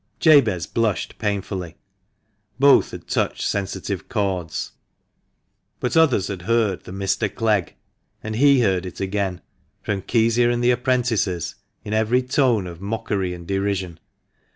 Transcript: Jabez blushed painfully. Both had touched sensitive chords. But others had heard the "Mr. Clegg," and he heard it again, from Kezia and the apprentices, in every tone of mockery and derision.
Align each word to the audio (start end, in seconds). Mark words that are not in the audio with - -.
Jabez 0.19 0.65
blushed 0.65 1.19
painfully. 1.19 1.75
Both 2.57 2.89
had 2.89 3.05
touched 3.07 3.43
sensitive 3.43 4.09
chords. 4.09 4.71
But 5.79 5.95
others 5.95 6.25
had 6.27 6.41
heard 6.41 6.85
the 6.85 6.91
"Mr. 6.91 7.31
Clegg," 7.31 7.75
and 8.23 8.35
he 8.37 8.61
heard 8.61 8.87
it 8.87 8.99
again, 8.99 9.41
from 9.83 10.01
Kezia 10.01 10.49
and 10.51 10.63
the 10.63 10.71
apprentices, 10.71 11.53
in 11.85 11.93
every 11.93 12.23
tone 12.23 12.65
of 12.65 12.81
mockery 12.81 13.31
and 13.35 13.45
derision. 13.45 13.99